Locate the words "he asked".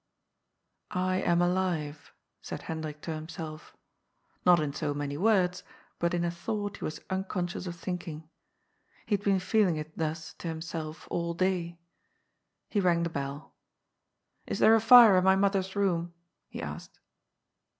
16.49-16.97